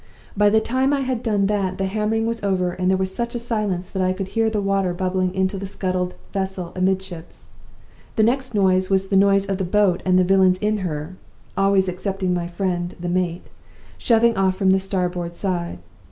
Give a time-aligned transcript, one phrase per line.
[0.35, 3.35] By the time I had done that the hammering was over and there was such
[3.35, 7.49] a silence that I could hear the water bubbling into the scuttled vessel amidships.
[8.15, 11.17] The next noise was the noise of the boat and the villains in her
[11.55, 13.45] (always excepting my friend, the mate)
[13.99, 15.77] shoving off from the starboard side.